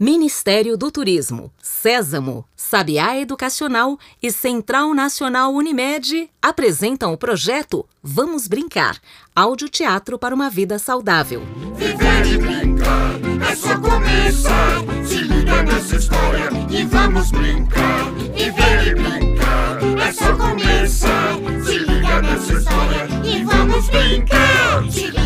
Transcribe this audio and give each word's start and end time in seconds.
Ministério 0.00 0.76
do 0.76 0.92
Turismo, 0.92 1.52
Sésamo, 1.60 2.44
Sabiá 2.54 3.18
Educacional 3.18 3.98
e 4.22 4.30
Central 4.30 4.94
Nacional 4.94 5.52
Unimed 5.52 6.30
apresentam 6.40 7.12
o 7.12 7.18
projeto 7.18 7.84
Vamos 8.00 8.46
Brincar, 8.46 8.96
audioteatro 9.34 10.16
para 10.16 10.32
uma 10.32 10.48
vida 10.48 10.78
saudável. 10.78 11.42
Viver 11.74 12.26
e 12.32 12.38
brincar 12.38 13.18
é 13.50 13.56
só 13.56 13.76
começar. 13.80 14.84
Se 15.04 15.16
liga 15.16 15.64
nessa 15.64 15.96
história 15.96 16.48
e 16.70 16.84
vamos 16.84 17.32
brincar. 17.32 18.12
Viver 18.14 18.86
e 18.86 18.94
brincar 18.94 19.78
é 20.00 20.12
só 20.12 20.36
começar. 20.36 21.34
Se 21.64 21.76
liga 21.76 22.22
nessa 22.22 22.52
história 22.52 23.08
e 23.24 23.42
vamos 23.42 23.88
brincar. 23.88 25.17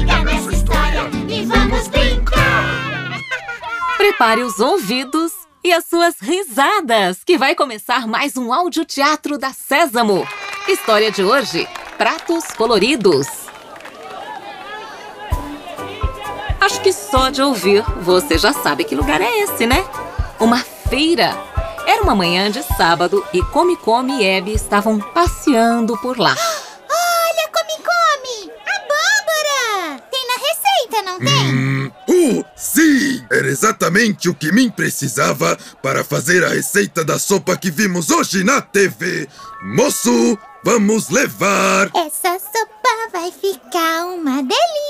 Prepare 4.22 4.44
os 4.44 4.60
ouvidos 4.60 5.32
e 5.64 5.72
as 5.72 5.84
suas 5.84 6.14
risadas, 6.20 7.24
que 7.26 7.36
vai 7.36 7.56
começar 7.56 8.06
mais 8.06 8.36
um 8.36 8.52
audioteatro 8.52 9.36
da 9.36 9.52
Sésamo. 9.52 10.24
História 10.68 11.10
de 11.10 11.24
hoje: 11.24 11.68
Pratos 11.98 12.44
Coloridos. 12.56 13.26
Acho 16.60 16.80
que 16.82 16.92
só 16.92 17.30
de 17.30 17.42
ouvir 17.42 17.82
você 18.00 18.38
já 18.38 18.52
sabe 18.52 18.84
que 18.84 18.94
lugar 18.94 19.20
é 19.20 19.40
esse, 19.40 19.66
né? 19.66 19.84
Uma 20.38 20.58
feira. 20.58 21.36
Era 21.84 22.04
uma 22.04 22.14
manhã 22.14 22.48
de 22.48 22.62
sábado 22.62 23.26
e 23.32 23.42
Come 23.46 23.76
Come 23.76 24.22
e 24.22 24.38
Abby 24.38 24.54
estavam 24.54 25.00
passeando 25.00 25.98
por 25.98 26.16
lá. 26.16 26.36
Olha, 26.88 27.50
come, 27.52 27.76
come! 27.82 28.52
A 28.68 28.76
abóbora! 28.76 30.00
Tem 30.12 30.24
na 30.28 30.36
receita, 30.46 31.10
não 31.10 31.18
tem? 31.18 31.52
Hum, 31.52 31.90
oh, 32.08 32.44
sim! 32.54 33.21
Era 33.32 33.48
exatamente 33.48 34.28
o 34.28 34.34
que 34.34 34.52
mim 34.52 34.70
precisava 34.70 35.56
para 35.82 36.04
fazer 36.04 36.44
a 36.44 36.50
receita 36.50 37.02
da 37.02 37.18
sopa 37.18 37.56
que 37.56 37.70
vimos 37.70 38.10
hoje 38.10 38.44
na 38.44 38.60
TV. 38.60 39.26
Moço, 39.74 40.38
vamos 40.62 41.08
levar! 41.08 41.90
Essa 41.94 42.38
sopa 42.38 43.10
vai 43.10 43.32
ficar 43.32 44.04
uma 44.04 44.42
delícia! 44.42 44.81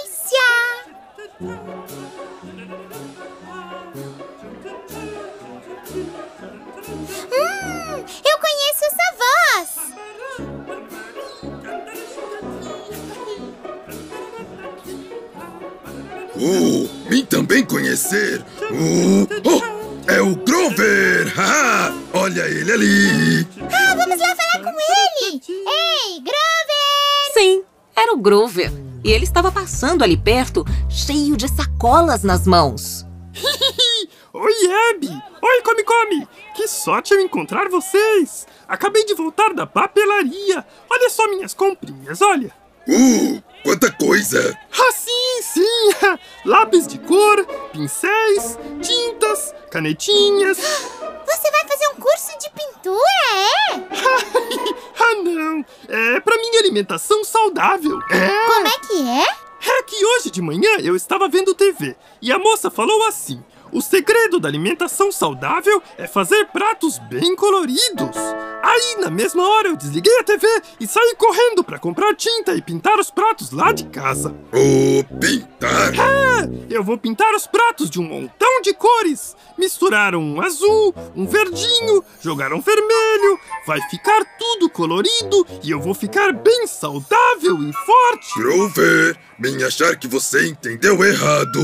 Oh, 16.44 16.88
mim 17.08 17.24
também 17.24 17.64
conhecer! 17.64 18.44
Oh, 18.62 19.48
oh, 19.48 20.10
é 20.10 20.20
o 20.20 20.34
Grover! 20.34 21.32
Olha 22.12 22.40
ele 22.48 22.72
ali! 22.72 23.46
Ah, 23.60 23.94
vamos 23.94 24.18
lá 24.18 24.34
falar 24.34 24.64
com 24.64 24.70
ele! 24.70 25.40
Ei, 25.48 26.18
Grover! 26.18 27.32
Sim, 27.32 27.62
era 27.94 28.12
o 28.12 28.16
Grover. 28.16 28.72
E 29.04 29.12
ele 29.12 29.22
estava 29.22 29.52
passando 29.52 30.02
ali 30.02 30.16
perto, 30.16 30.64
cheio 30.90 31.36
de 31.36 31.46
sacolas 31.46 32.24
nas 32.24 32.44
mãos. 32.44 33.06
Oi, 34.32 34.52
Abby! 34.90 35.10
Oi, 35.42 35.62
Come 35.62 35.84
Come! 35.84 36.28
Que 36.56 36.66
sorte 36.66 37.14
eu 37.14 37.20
encontrar 37.20 37.68
vocês! 37.68 38.48
Acabei 38.66 39.04
de 39.04 39.14
voltar 39.14 39.54
da 39.54 39.64
papelaria! 39.64 40.66
Olha 40.90 41.08
só 41.08 41.28
minhas 41.28 41.54
comprinhas, 41.54 42.20
olha! 42.20 42.61
Uh, 42.88 43.42
quanta 43.62 43.90
coisa! 43.92 44.58
Ah, 44.72 44.92
sim, 44.92 45.42
sim! 45.42 46.08
Lápis 46.44 46.86
de 46.86 46.98
cor, 46.98 47.44
pincéis, 47.72 48.58
tintas, 48.80 49.54
canetinhas... 49.70 50.58
Você 50.58 51.50
vai 51.50 51.66
fazer 51.66 51.86
um 51.88 52.00
curso 52.00 52.38
de 52.38 52.50
pintura, 52.50 53.00
é? 53.34 53.74
ah, 55.00 55.14
não! 55.22 55.64
É 55.88 56.20
pra 56.20 56.36
minha 56.36 56.60
alimentação 56.60 57.24
saudável! 57.24 58.00
É! 58.10 58.46
Como 58.46 58.66
é 58.66 58.78
que 58.86 59.08
é? 59.08 59.42
É 59.64 59.82
que 59.84 60.04
hoje 60.04 60.30
de 60.30 60.42
manhã 60.42 60.78
eu 60.82 60.96
estava 60.96 61.28
vendo 61.28 61.54
TV 61.54 61.96
e 62.20 62.32
a 62.32 62.38
moça 62.38 62.68
falou 62.68 63.06
assim: 63.06 63.42
o 63.72 63.80
segredo 63.80 64.38
da 64.38 64.48
alimentação 64.48 65.10
saudável 65.10 65.82
é 65.96 66.06
fazer 66.06 66.46
pratos 66.46 66.98
bem 66.98 67.34
coloridos. 67.34 68.16
Aí, 68.62 68.96
na 69.00 69.10
mesma 69.10 69.42
hora, 69.42 69.68
eu 69.68 69.76
desliguei 69.76 70.16
a 70.20 70.24
TV 70.24 70.46
e 70.78 70.86
saí 70.86 71.16
correndo 71.16 71.64
para 71.64 71.80
comprar 71.80 72.14
tinta 72.14 72.54
e 72.54 72.62
pintar 72.62 72.98
os 72.98 73.10
pratos 73.10 73.50
lá 73.50 73.72
de 73.72 73.84
casa. 73.86 74.34
Oh, 74.52 75.02
pintar! 75.18 75.92
É, 75.94 76.48
eu 76.70 76.84
vou 76.84 76.96
pintar 76.96 77.34
os 77.34 77.46
pratos 77.46 77.90
de 77.90 77.98
um 77.98 78.04
montão 78.04 78.60
de 78.62 78.72
cores. 78.72 79.34
Misturaram 79.58 80.22
um 80.22 80.40
azul, 80.40 80.94
um 81.16 81.26
verdinho, 81.26 82.04
jogaram 82.20 82.60
vermelho. 82.60 83.38
Vai 83.66 83.80
ficar 83.90 84.24
tudo 84.38 84.70
colorido 84.70 85.46
e 85.62 85.70
eu 85.70 85.80
vou 85.80 85.94
ficar 85.94 86.32
bem 86.32 86.66
saudável 86.66 87.58
e 87.58 87.72
forte. 87.72 88.34
Grover, 88.36 89.18
bem 89.38 89.62
achar 89.64 89.96
que 89.96 90.06
você 90.06 90.48
entendeu 90.48 91.02
errado. 91.04 91.60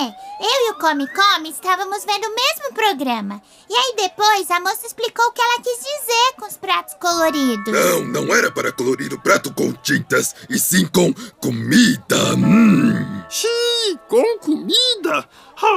É, 0.00 0.25
eu 0.40 0.68
e 0.68 0.70
o 0.70 0.74
Come 0.74 1.06
Come 1.08 1.50
estávamos 1.50 2.04
vendo 2.04 2.24
o 2.26 2.34
mesmo 2.34 2.74
programa. 2.74 3.40
E 3.68 3.74
aí 3.74 3.94
depois 3.96 4.50
a 4.50 4.60
moça 4.60 4.86
explicou 4.86 5.24
o 5.26 5.32
que 5.32 5.40
ela 5.40 5.62
quis 5.62 5.78
dizer 5.78 6.34
com 6.38 6.46
os 6.46 6.56
pratos 6.56 6.94
coloridos. 6.94 7.72
Não, 7.72 8.04
não 8.04 8.34
era 8.34 8.50
para 8.50 8.72
colorir 8.72 9.12
o 9.14 9.20
prato 9.20 9.52
com 9.52 9.72
tintas, 9.72 10.34
e 10.48 10.58
sim 10.58 10.86
com 10.86 11.12
comida. 11.40 12.34
Hum. 12.36 13.22
Xiii, 13.28 13.75
com 14.08 14.38
comida? 14.38 15.28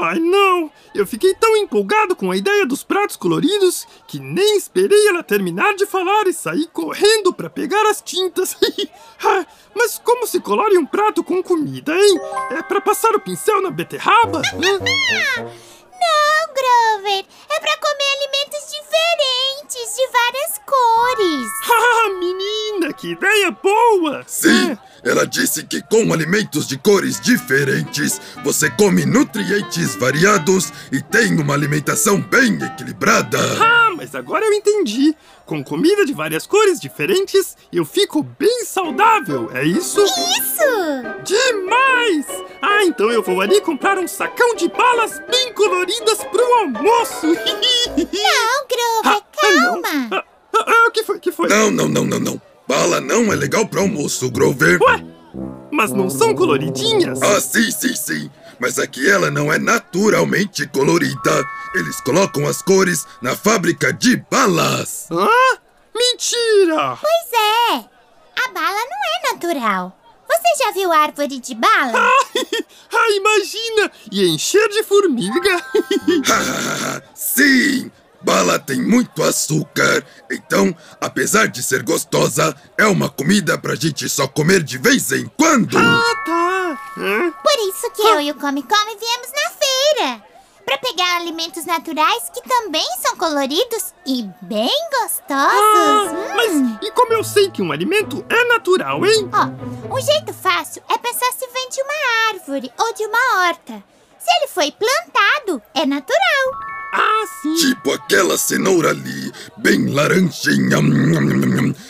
Ai, 0.04 0.20
não! 0.20 0.72
Eu 0.96 1.06
fiquei 1.06 1.34
tão 1.34 1.56
empolgado 1.58 2.16
com 2.16 2.32
a 2.32 2.38
ideia 2.38 2.66
dos 2.66 2.84
pratos 2.84 3.16
coloridos 3.16 3.86
que 4.08 4.20
nem 4.20 4.58
esperei 4.58 5.08
ela 5.08 5.22
terminar 5.24 5.76
de 5.76 5.86
falar 5.86 6.28
e 6.28 6.34
saí 6.34 6.68
correndo 6.68 7.34
para 7.34 7.50
pegar 7.50 7.86
as 7.90 8.02
tintas. 8.02 8.56
Ah, 9.22 9.46
Mas 9.76 10.00
como 10.00 10.26
se 10.26 10.40
colore 10.40 10.78
um 10.78 10.86
prato 10.86 11.22
com 11.26 11.44
comida, 11.44 11.94
hein? 11.94 12.16
É 12.52 12.62
para 12.64 12.80
passar 12.80 13.14
o 13.14 13.20
pincel 13.20 13.62
na 13.62 13.70
beterraba? 13.70 14.42
Hã? 14.56 14.80
Não, 15.42 16.54
Grover, 16.54 17.26
é 17.50 17.60
pra 17.60 17.78
comer 17.78 18.12
alimentos 18.16 18.72
diferentes, 18.72 19.39
de 19.78 20.08
várias 20.12 20.60
cores. 20.66 21.50
Ah, 22.02 22.10
menina, 22.20 22.94
que 22.94 23.12
ideia 23.12 23.52
boa! 23.52 24.24
Sim, 24.26 24.78
ela 25.04 25.26
disse 25.26 25.64
que 25.64 25.82
com 25.82 26.12
alimentos 26.14 26.68
de 26.68 26.78
cores 26.78 27.20
diferentes 27.20 28.20
você 28.44 28.70
come 28.70 29.06
nutrientes 29.06 29.96
variados 29.96 30.72
e 30.92 31.02
tem 31.02 31.40
uma 31.40 31.54
alimentação 31.54 32.20
bem 32.20 32.58
equilibrada. 32.64 33.38
Ah, 33.62 33.92
mas 33.96 34.16
agora 34.16 34.46
eu 34.46 34.54
entendi. 34.54 35.16
Com 35.46 35.64
comida 35.64 36.06
de 36.06 36.14
várias 36.14 36.48
cores 36.48 36.80
diferentes, 36.80 37.56
eu 37.72 37.86
fico 37.86 38.24
bem 38.24 38.66
saudável, 38.66 39.50
é 39.54 39.64
isso? 39.64 40.02
Isso! 40.04 41.24
Demais! 41.24 42.26
Ah, 42.62 42.84
então 42.86 43.12
eu 43.12 43.22
vou 43.24 43.42
ali 43.42 43.62
comprar 43.62 43.98
um 43.98 44.08
sacão 44.08 44.56
de 44.56 44.68
balas 44.70 45.20
bem 45.30 45.54
coloridas 45.54 46.24
pro 46.26 46.54
almoço! 46.60 47.28
Não, 47.98 48.68
Grover. 48.68 49.29
Calma. 49.54 50.08
Ah, 50.12 50.24
ah, 50.56 50.66
ah, 50.68 50.88
o 50.88 50.92
que 50.92 51.04
foi? 51.04 51.18
O 51.18 51.20
que 51.20 51.32
foi? 51.32 51.50
Não, 51.50 51.72
não, 51.72 51.88
não, 51.88 52.06
não, 52.06 52.20
não. 52.20 52.42
Bala 52.68 53.02
não 53.02 53.34
é 53.34 53.36
legal 53.36 53.66
para 53.66 53.82
almoço, 53.82 54.30
Grover. 54.30 54.80
Ué, 54.82 55.04
mas 55.72 55.92
não 55.92 56.10
são 56.10 56.36
coloridinhas? 56.36 57.22
Ah, 57.22 57.42
sim, 57.42 57.72
sim, 57.72 57.96
sim. 57.96 58.32
Mas 58.60 58.78
aqui 58.78 59.10
ela 59.10 59.32
não 59.32 59.52
é 59.52 59.58
naturalmente 59.58 60.68
colorida. 60.68 61.44
Eles 61.74 62.02
colocam 62.02 62.46
as 62.48 62.62
cores 62.62 63.06
na 63.22 63.36
fábrica 63.36 63.94
de 63.94 64.18
balas. 64.30 65.08
Hã? 65.10 65.28
Mentira! 65.96 66.98
Pois 67.00 67.34
é, 67.34 67.76
a 67.76 68.52
bala 68.54 68.80
não 68.90 69.30
é 69.30 69.34
natural. 69.34 69.96
Você 70.28 70.64
já 70.64 70.72
viu 70.72 70.92
árvore 70.92 71.40
de 71.40 71.56
bala? 71.56 72.08
ah, 72.94 73.12
imagina! 73.12 73.92
E 74.12 74.28
encher 74.28 74.70
de 74.70 74.84
formiga! 74.84 75.66
sim! 77.16 77.92
Bala 78.22 78.60
tem 78.60 78.82
muito 78.82 79.24
açúcar. 79.24 80.04
Então, 80.30 80.76
apesar 81.00 81.48
de 81.48 81.64
ser 81.64 81.84
gostosa, 81.84 82.56
é 82.78 82.86
uma 82.86 83.10
comida 83.10 83.58
pra 83.58 83.76
gente 83.76 84.08
só 84.10 84.28
comer 84.28 84.62
de 84.64 84.78
vez 84.78 85.12
em 85.12 85.26
quando. 85.38 85.78
ah, 85.78 86.16
tá! 86.26 86.80
Hã? 86.98 87.32
Por 87.32 87.70
isso 87.70 87.90
que 87.92 88.02
eu 88.02 88.20
e 88.22 88.32
o 88.32 88.36
Come 88.36 88.62
Come 88.64 88.98
viemos 88.98 89.30
na 89.32 89.50
feira. 89.52 90.24
Pra 90.66 90.78
pegar 90.78 91.16
alimentos 91.16 91.66
naturais 91.66 92.30
que 92.32 92.48
também 92.48 92.86
são 93.02 93.16
coloridos 93.18 93.94
e 94.06 94.30
bem 94.42 94.70
gostosos. 95.02 95.24
Ah, 95.32 96.12
Hum. 96.12 96.36
mas 96.36 96.88
e 96.88 96.92
como 96.92 97.14
eu 97.14 97.24
sei 97.24 97.50
que 97.50 97.62
um 97.62 97.72
alimento 97.72 98.24
é 98.30 98.44
natural, 98.46 99.04
hein? 99.06 99.30
Ó, 99.34 99.96
um 99.96 100.00
jeito 100.02 100.32
fácil 100.34 100.84
é 100.90 100.98
pensar 101.00 101.32
se 101.34 101.48
vem 101.48 101.70
de 101.70 101.82
uma 101.82 102.30
árvore 102.34 102.72
ou 102.78 102.94
de 102.94 103.04
uma 103.06 103.48
horta. 103.48 103.84
Se 104.20 104.30
ele 104.38 104.48
foi 104.48 104.72
plantado, 104.72 105.60
é 105.74 105.86
natural. 105.88 106.52
Ah, 106.92 107.24
sim! 107.42 107.54
Tipo 107.56 107.92
aquela 107.94 108.38
cenoura 108.38 108.90
ali, 108.90 109.32
bem 109.58 109.88
laranjinha. 109.88 110.78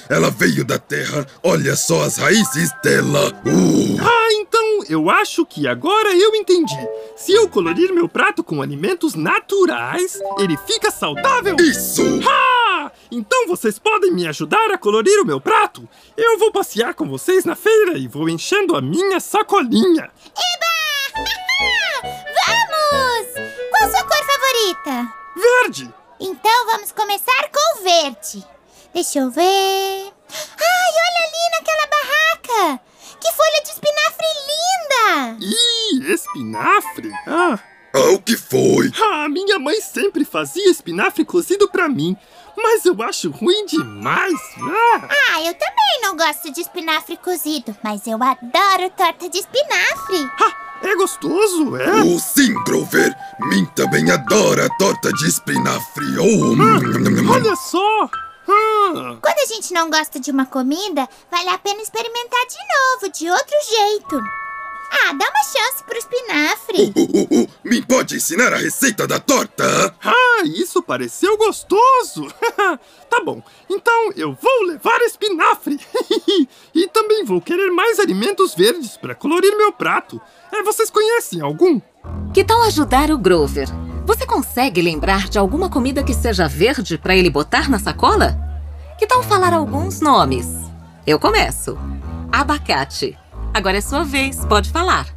Ela 0.10 0.30
veio 0.30 0.66
da 0.66 0.78
terra. 0.78 1.26
Olha 1.44 1.76
só 1.76 2.02
as 2.04 2.18
raízes 2.18 2.70
dela. 2.84 3.30
Uh, 3.46 3.98
Ah, 4.02 4.30
então 4.34 4.84
eu 4.90 5.10
acho 5.10 5.46
que 5.46 5.68
agora 5.68 6.14
eu 6.16 6.36
entendi. 6.36 6.76
Se 7.16 7.32
eu 7.32 7.48
colorir 7.50 7.94
meu 7.94 8.10
prato 8.10 8.44
com 8.44 8.62
alimentos 8.62 9.16
naturais, 9.16 10.20
ele 10.40 10.58
fica 10.68 10.92
saudável. 10.92 11.56
Isso! 11.60 12.04
Ah! 12.28 12.92
Então 13.12 13.48
vocês 13.48 13.80
podem 13.80 14.12
me 14.12 14.28
ajudar 14.28 14.72
a 14.72 14.78
colorir 14.78 15.20
o 15.22 15.26
meu 15.26 15.40
prato? 15.40 15.88
Eu 16.18 16.38
vou 16.38 16.52
passear 16.52 16.94
com 16.94 17.08
vocês 17.08 17.46
na 17.46 17.56
feira 17.56 17.98
e 17.98 18.08
vou 18.08 18.30
enchendo 18.30 18.76
a 18.76 18.82
minha 18.82 19.20
sacolinha. 19.20 20.10
Eba! 20.36 22.19
Verde! 25.36 25.94
Então 26.20 26.66
vamos 26.68 26.92
começar 26.92 27.50
com 27.52 27.80
o 27.80 27.84
verde. 27.84 28.46
Deixa 28.94 29.20
eu 29.20 29.32
ver. 29.32 29.42
Ai, 29.42 30.92
olha 30.94 31.26
ali 31.26 31.52
naquela 31.58 31.88
barraca! 31.88 32.82
Que 33.20 33.32
folha 33.32 33.64
de 33.64 33.70
espinafre 33.70 34.26
linda! 34.48 35.38
Ih, 35.42 36.14
espinafre? 36.14 37.12
Ah, 37.28 37.60
Ah, 37.96 38.10
o 38.14 38.22
que 38.22 38.38
foi? 38.38 38.92
ah, 39.02 39.28
minha 39.30 39.58
mãe 39.58 39.82
sempre 39.82 40.24
fazia 40.24 40.70
espinafre 40.70 41.26
cozido 41.26 41.68
pra 41.70 41.90
mim, 41.90 42.16
mas 42.56 42.86
eu 42.86 43.02
acho 43.02 43.32
ruim 43.32 43.66
demais. 43.66 44.40
Ah, 44.60 45.08
Ah, 45.34 45.42
eu 45.44 45.54
também 45.56 46.02
não 46.04 46.16
gosto 46.16 46.52
de 46.52 46.62
espinafre 46.62 47.18
cozido, 47.18 47.76
mas 47.84 48.06
eu 48.06 48.20
adoro 48.22 48.90
torta 48.96 49.28
de 49.30 49.40
espinafre. 49.40 50.30
ah, 50.40 50.69
é 50.82 50.96
gostoso, 50.96 51.76
é? 51.78 52.02
Oh, 52.02 52.20
sim, 52.20 52.54
Grover! 52.66 53.14
Min 53.50 53.66
também 53.76 54.10
adora 54.12 54.68
torta 54.78 55.12
de 55.14 55.28
espinafre. 55.28 56.18
Oh, 56.18 56.54
hum, 56.54 57.30
Olha 57.32 57.56
só! 57.56 58.10
Ah, 58.52 59.16
Quando 59.22 59.40
a 59.44 59.46
gente 59.46 59.74
não 59.74 59.90
gosta 59.92 60.20
de 60.20 60.32
uma 60.32 60.46
comida, 60.46 61.08
vale 61.32 61.50
a 61.50 61.58
pena 61.60 61.82
experimentar 61.82 62.40
de 62.48 62.58
novo, 63.06 63.14
de 63.14 63.30
outro 63.30 63.56
jeito. 63.70 64.20
Ah, 64.92 65.14
dá 65.14 65.26
uma 65.30 65.44
chance 65.44 65.84
pro 65.84 65.98
espinafre. 65.98 66.94
oh, 66.96 67.08
oh, 67.14 67.28
oh, 67.42 67.48
Min 67.64 67.82
pode 67.84 68.16
ensinar 68.16 68.54
a 68.54 68.58
receita 68.58 69.08
da 69.08 69.20
torta? 69.20 69.96
ah, 70.04 70.44
isso 70.46 70.82
pareceu 70.82 71.38
gostoso! 71.38 72.28
tá 73.10 73.22
bom, 73.24 73.42
então 73.70 74.12
eu 74.16 74.38
vou 74.42 74.64
levar 74.64 75.00
espinafre! 75.02 75.80
e 76.74 76.88
também 76.88 77.24
vou 77.24 77.42
querer 77.42 77.70
mais 77.72 78.00
alimentos 78.00 78.56
verdes 78.56 78.98
para 78.98 79.16
colorir 79.16 79.56
meu 79.56 79.72
prato. 79.72 80.20
É, 80.52 80.64
vocês 80.64 80.90
conhecem 80.90 81.42
algum? 81.42 81.80
Que 82.34 82.44
tal 82.44 82.62
ajudar 82.64 83.12
o 83.12 83.18
Grover? 83.18 83.68
Você 84.06 84.26
consegue 84.26 84.82
lembrar 84.82 85.30
de 85.30 85.38
alguma 85.38 85.70
comida 85.70 86.04
que 86.04 86.14
seja 86.14 86.48
verde 86.48 86.98
para 86.98 87.16
ele 87.16 87.30
botar 87.30 87.70
na 87.70 87.78
sacola? 87.78 88.38
Que 88.98 89.06
tal 89.06 89.22
falar 89.22 89.54
alguns 89.54 90.02
nomes? 90.02 90.48
Eu 91.06 91.20
começo. 91.20 91.78
Abacate. 92.32 93.18
Agora 93.54 93.78
é 93.78 93.82
sua 93.82 94.04
vez, 94.04 94.46
pode 94.46 94.70
falar. 94.70 95.08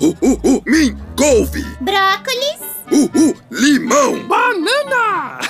Oh, 0.00 0.14
oh, 0.20 0.38
oh, 0.44 0.62
Min, 0.66 0.96
couve! 1.16 1.62
Brócolis. 1.80 2.60
Uh, 2.92 3.10
uh, 3.18 3.34
limão! 3.50 4.22
Banana! 4.28 5.40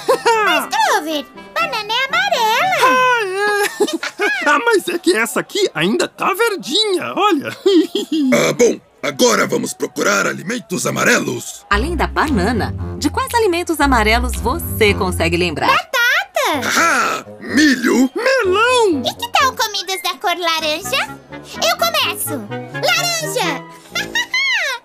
Grover, 0.70 1.26
banana 1.54 1.92
é 1.92 2.04
amarela. 2.08 2.66
Ah, 2.88 4.22
é. 4.24 4.48
ah, 4.48 4.58
mas 4.64 4.88
é 4.88 4.98
que 4.98 5.14
essa 5.16 5.40
aqui 5.40 5.68
ainda 5.74 6.06
tá 6.08 6.32
verdinha, 6.32 7.12
olha. 7.14 7.50
Ah, 8.32 8.52
bom, 8.52 8.80
agora 9.02 9.46
vamos 9.46 9.74
procurar 9.74 10.26
alimentos 10.26 10.86
amarelos. 10.86 11.66
Além 11.68 11.96
da 11.96 12.06
banana, 12.06 12.74
de 12.98 13.10
quais 13.10 13.32
alimentos 13.34 13.80
amarelos 13.80 14.32
você 14.36 14.94
consegue 14.94 15.36
lembrar? 15.36 15.66
Batata. 15.68 16.70
Ah, 16.78 17.24
milho! 17.56 18.10
Melão! 18.14 19.02
E 19.02 19.14
que 19.14 19.32
tal 19.32 19.50
comidas 19.56 20.02
da 20.02 20.14
cor 20.18 20.36
laranja? 20.38 21.18
Eu 21.56 21.76
começo. 21.78 22.46
Laranja. 22.50 23.64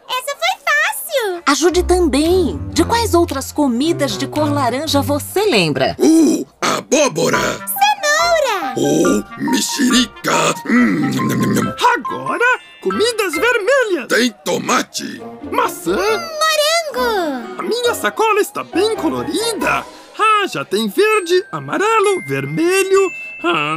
Essa 0.08 0.34
foi 0.40 0.56
fácil. 0.64 1.44
Ajude 1.46 1.84
também. 1.84 2.58
De 2.70 2.86
quais 2.86 3.14
outras 3.14 3.52
comidas 3.52 4.18
de 4.18 4.26
cor 4.26 4.50
laranja 4.50 5.02
você 5.02 5.42
lembra? 5.42 5.98
Uh, 6.00 6.48
abóbora! 6.62 7.40
Cenoura. 7.40 8.74
Oh, 8.78 9.42
mexerica! 9.52 10.56
Hum, 10.66 11.10
nham, 11.12 11.54
nham. 11.54 11.76
Agora, 11.98 12.60
comidas 12.82 13.34
vermelhas. 13.34 14.08
Tem 14.08 14.32
tomate! 14.46 15.22
Maçã. 15.52 15.98
Morango. 15.98 17.60
A 17.60 17.64
minha 17.64 17.94
sacola 17.94 18.40
está 18.40 18.64
bem 18.64 18.96
colorida. 18.96 19.86
Ah, 20.24 20.46
já 20.48 20.64
tem 20.64 20.88
verde, 20.88 21.44
amarelo, 21.52 22.22
vermelho. 22.28 23.10
Ah, 23.44 23.76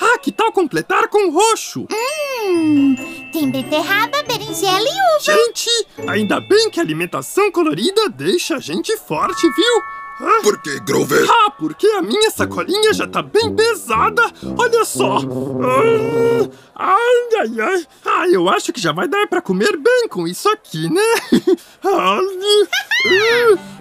ah, 0.00 0.18
que 0.18 0.32
tal 0.32 0.50
completar 0.52 1.08
com 1.08 1.30
roxo? 1.30 1.86
Hum, 1.92 2.94
tem 3.30 3.50
beterraba, 3.50 4.22
berinjela 4.22 4.78
e 4.80 4.82
uva. 5.16 5.20
Gente, 5.20 5.68
ainda 6.08 6.40
bem 6.40 6.70
que 6.70 6.80
a 6.80 6.82
alimentação 6.82 7.52
colorida 7.52 8.08
deixa 8.08 8.56
a 8.56 8.60
gente 8.60 8.96
forte, 8.96 9.42
viu? 9.50 9.82
Ah, 10.20 10.40
Por 10.42 10.62
que, 10.62 10.78
Grover? 10.80 11.26
Ah, 11.28 11.50
porque 11.50 11.86
a 11.86 12.00
minha 12.02 12.30
sacolinha 12.30 12.92
já 12.94 13.06
tá 13.08 13.20
bem 13.22 13.54
pesada. 13.54 14.22
Olha 14.56 14.84
só. 14.84 15.18
Ah, 15.18 16.96
ai, 16.96 17.40
ai, 17.40 17.60
ai. 17.60 17.86
Ah, 18.04 18.28
eu 18.28 18.48
acho 18.48 18.72
que 18.72 18.80
já 18.80 18.92
vai 18.92 19.08
dar 19.08 19.26
pra 19.26 19.42
comer 19.42 19.76
bem 19.76 20.08
com 20.08 20.26
isso 20.28 20.48
aqui, 20.48 20.88
né? 20.88 21.02
Ah. 21.84 22.18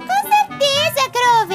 Com 0.01 0.29
certeza, 0.29 1.09
Grover. 1.13 1.50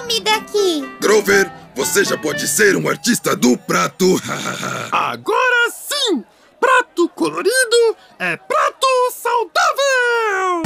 Comida 0.00 0.36
aqui. 0.36 0.88
Grover, 1.00 1.50
você 1.74 2.04
já 2.04 2.16
pode 2.16 2.46
ser 2.46 2.76
um 2.76 2.88
artista 2.88 3.34
do 3.34 3.56
prato. 3.56 4.20
Agora 4.92 5.70
sim! 5.70 6.24
Prato 6.60 7.08
colorido 7.10 7.96
é 8.18 8.36
prato 8.36 8.86
saudável! 9.12 10.62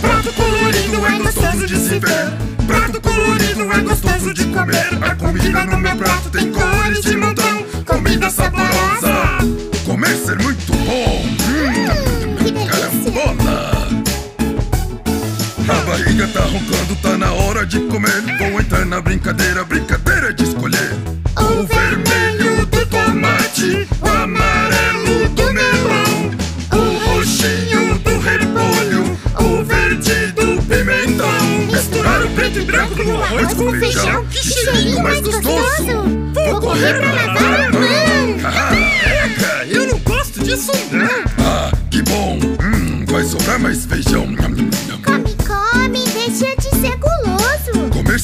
Prato 0.00 0.32
colorido 0.34 1.06
é 1.06 1.18
gostoso 1.18 1.66
de 1.66 1.76
se 1.76 1.98
ver. 1.98 2.66
Prato 2.66 3.00
colorido 3.00 3.72
é 3.72 3.80
gostoso 3.80 4.34
de 4.34 4.44
comer. 4.46 5.04
A 5.04 5.14
comida 5.16 5.64
no 5.64 5.78
meu 5.78 5.96
prato 5.96 6.30
tem 6.30 6.52
cores 6.52 7.02
de 7.02 7.16
montão. 7.16 7.45
Barriga 16.16 16.28
tá 16.28 16.40
roncando, 16.40 16.96
tá 16.96 17.18
na 17.18 17.32
hora 17.32 17.66
de 17.66 17.78
comer. 17.80 18.22
Vou 18.38 18.60
entrar 18.60 18.86
na 18.86 19.00
brincadeira, 19.00 19.64
brincadeira 19.64 20.32
de 20.32 20.44
escolher. 20.44 20.92
O 21.38 21.66
vermelho 21.66 22.66
do 22.66 22.86
tomate, 22.86 23.86
o 24.00 24.08
amarelo 24.08 25.28
do 25.28 25.52
melão, 25.52 26.30
o 26.72 26.98
roxinho 27.04 27.98
do 27.98 28.18
repolho, 28.18 29.18
o 29.40 29.64
verde 29.64 30.32
do 30.32 30.62
pimentão. 30.62 31.66
Misturar 31.70 32.24
o 32.24 32.30
preto 32.30 32.58
e 32.60 32.64
branco 32.64 33.02
no 33.02 33.22
arroz 33.22 33.54
com 33.54 33.70
feijão, 33.72 34.24
que 34.26 34.38
cheirinho 34.38 35.02
mais 35.02 35.20
gostoso! 35.20 35.86
Vou 36.32 36.60
correr 36.60 36.94
pra 36.94 37.12
lavar 37.12 37.60
a 37.60 37.72
mão! 37.72 38.36
Eca, 39.24 39.66
eu 39.68 39.86
não 39.86 39.98
gosto 39.98 40.42
disso 40.42 40.72
não! 40.90 41.44
Ah, 41.44 41.70
que 41.90 42.00
bom. 42.02 42.38
Hum, 42.62 43.04
vai 43.06 43.24
sobrar 43.24 43.58
mais 43.58 43.84
feijão. 43.84 44.26
Nham, 44.26 44.48
nham, 44.48 44.70
nham. 44.88 45.05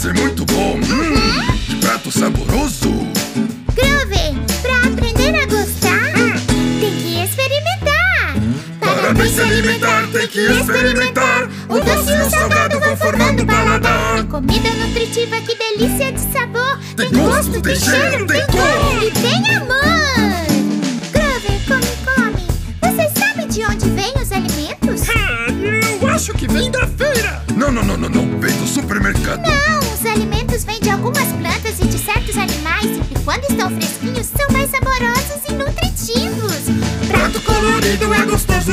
Ser 0.03 0.15
muito 0.15 0.45
bom. 0.47 0.75
Hum, 0.75 1.57
que 1.65 1.77
prato 1.77 2.11
saboroso. 2.11 2.91
Grover, 3.73 4.35
pra 4.61 4.89
aprender 4.89 5.37
a 5.37 5.47
gostar, 5.47 6.13
tem 6.81 6.91
que 6.97 7.23
experimentar. 7.23 8.35
Para 8.81 9.15
bem 9.15 9.33
se 9.33 9.41
alimentar, 9.41 10.09
tem 10.09 10.27
que 10.27 10.41
experimentar. 10.41 11.49
O 11.69 11.79
doce 11.79 12.13
e 12.15 12.21
o 12.21 12.31
salgado 12.31 12.81
vão 12.81 12.97
formando 12.97 13.47
paladar. 13.47 14.25
Comida 14.25 14.71
nutritiva, 14.71 15.41
que 15.41 15.55
delícia 15.55 16.13
de 16.13 16.21
sabor. 16.33 16.81
Tem 16.97 17.09
gosto, 17.13 17.63
tem 17.63 17.77
cheiro, 17.77 18.27
tem 18.27 18.45
cor. 18.49 19.32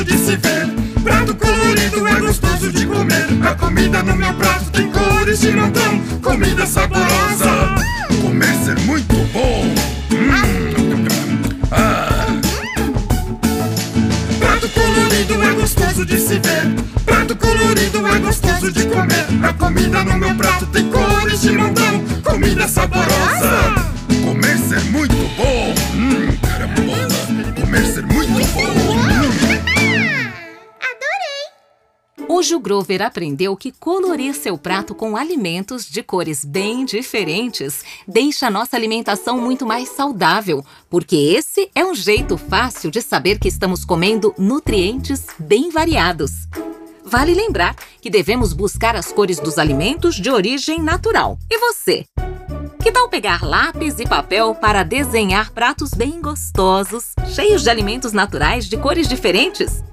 Gostoso 0.00 0.04
de 0.04 0.18
se 0.18 0.36
ver. 0.36 0.66
Prato 1.02 1.34
colorido 1.34 2.06
é 2.06 2.20
gostoso 2.20 2.72
de 2.72 2.86
comer. 2.86 3.26
A 3.42 3.54
comida 3.54 4.02
no 4.02 4.16
meu 4.16 4.32
prato 4.34 4.70
tem 4.70 4.90
cores 4.90 5.40
de 5.40 5.52
montão. 5.52 6.00
Comida 6.22 6.66
saborosa. 6.66 7.74
Comer 8.22 8.54
ser 8.64 8.78
muito 8.80 9.14
bom. 9.32 9.74
Hum. 10.12 11.04
Ah, 11.70 12.26
Prato 14.38 14.68
colorido 14.70 15.42
é 15.42 15.52
gostoso 15.54 16.04
de 16.06 16.18
se 16.18 16.38
ver. 16.38 16.74
Prato 17.04 17.36
colorido 17.36 18.06
é 18.06 18.18
gostoso 18.18 18.72
de 18.72 18.84
comer. 18.86 19.26
A 19.42 19.52
comida 19.52 20.04
no 20.04 20.16
meu 20.16 20.34
prato 20.34 20.66
tem 20.66 20.88
cores 20.90 21.40
de 21.42 21.52
montão. 21.52 22.02
Comida 22.24 22.66
saborosa. 22.68 23.74
Comer 24.24 24.58
ser 24.58 24.80
muito 24.90 25.16
bom. 25.36 25.74
Hum. 25.94 26.30
Comer 27.60 27.86
ser 27.86 28.06
muito 28.06 28.30
bom. 28.54 28.89
O 32.40 32.58
Grover 32.58 33.02
aprendeu 33.02 33.54
que 33.54 33.70
colorir 33.70 34.34
seu 34.34 34.56
prato 34.56 34.94
com 34.94 35.14
alimentos 35.14 35.84
de 35.84 36.02
cores 36.02 36.42
bem 36.42 36.86
diferentes 36.86 37.84
deixa 38.08 38.46
a 38.46 38.50
nossa 38.50 38.76
alimentação 38.76 39.38
muito 39.38 39.66
mais 39.66 39.90
saudável, 39.90 40.64
porque 40.88 41.14
esse 41.16 41.70
é 41.74 41.84
um 41.84 41.94
jeito 41.94 42.38
fácil 42.38 42.90
de 42.90 43.02
saber 43.02 43.38
que 43.38 43.46
estamos 43.46 43.84
comendo 43.84 44.34
nutrientes 44.38 45.26
bem 45.38 45.68
variados. 45.68 46.48
Vale 47.04 47.34
lembrar 47.34 47.76
que 48.00 48.08
devemos 48.08 48.54
buscar 48.54 48.96
as 48.96 49.12
cores 49.12 49.38
dos 49.38 49.58
alimentos 49.58 50.14
de 50.14 50.30
origem 50.30 50.80
natural. 50.80 51.38
E 51.50 51.58
você? 51.58 52.06
Que 52.82 52.90
tal 52.90 53.10
pegar 53.10 53.44
lápis 53.44 54.00
e 54.00 54.06
papel 54.06 54.54
para 54.54 54.82
desenhar 54.82 55.50
pratos 55.52 55.90
bem 55.90 56.22
gostosos, 56.22 57.12
cheios 57.34 57.62
de 57.62 57.68
alimentos 57.68 58.14
naturais 58.14 58.64
de 58.64 58.78
cores 58.78 59.06
diferentes? 59.06 59.84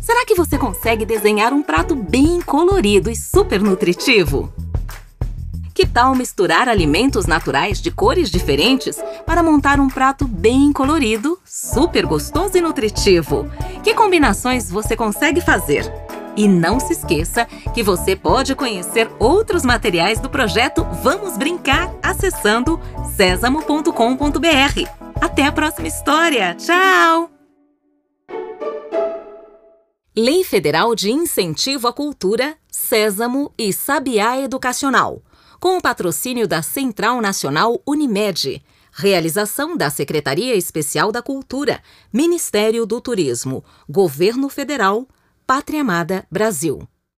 Será 0.00 0.24
que 0.24 0.34
você 0.34 0.56
consegue 0.56 1.04
desenhar 1.04 1.52
um 1.52 1.62
prato 1.62 1.94
bem 1.94 2.40
colorido 2.40 3.10
e 3.10 3.16
super 3.16 3.60
nutritivo? 3.60 4.52
Que 5.74 5.86
tal 5.86 6.14
misturar 6.14 6.68
alimentos 6.68 7.26
naturais 7.26 7.80
de 7.80 7.90
cores 7.90 8.30
diferentes 8.30 8.98
para 9.24 9.42
montar 9.42 9.78
um 9.78 9.88
prato 9.88 10.26
bem 10.26 10.72
colorido, 10.72 11.38
super 11.44 12.06
gostoso 12.06 12.56
e 12.56 12.60
nutritivo? 12.60 13.50
Que 13.82 13.94
combinações 13.94 14.70
você 14.70 14.96
consegue 14.96 15.40
fazer? 15.40 15.90
E 16.36 16.46
não 16.48 16.78
se 16.80 16.92
esqueça 16.92 17.46
que 17.74 17.82
você 17.82 18.14
pode 18.14 18.54
conhecer 18.54 19.10
outros 19.18 19.64
materiais 19.64 20.18
do 20.18 20.30
projeto 20.30 20.86
Vamos 21.02 21.36
Brincar 21.36 21.92
acessando 22.02 22.80
sesamo.com.br. 23.16 23.90
Até 25.20 25.44
a 25.44 25.52
próxima 25.52 25.88
história! 25.88 26.54
Tchau! 26.54 27.39
Lei 30.22 30.44
Federal 30.44 30.94
de 30.94 31.10
Incentivo 31.10 31.88
à 31.88 31.94
Cultura, 31.94 32.54
Sésamo 32.70 33.54
e 33.56 33.72
Sabiá 33.72 34.38
Educacional, 34.38 35.22
com 35.58 35.78
o 35.78 35.80
patrocínio 35.80 36.46
da 36.46 36.60
Central 36.60 37.22
Nacional 37.22 37.80
Unimed. 37.86 38.62
Realização 38.92 39.78
da 39.78 39.88
Secretaria 39.88 40.54
Especial 40.54 41.10
da 41.10 41.22
Cultura, 41.22 41.82
Ministério 42.12 42.84
do 42.84 43.00
Turismo, 43.00 43.64
Governo 43.88 44.50
Federal, 44.50 45.08
Pátria 45.46 45.80
Amada 45.80 46.26
Brasil. 46.30 46.86